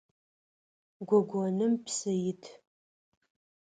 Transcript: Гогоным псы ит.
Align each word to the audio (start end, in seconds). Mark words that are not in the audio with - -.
Гогоным 1.07 1.73
псы 1.83 2.11
ит. 2.31 2.43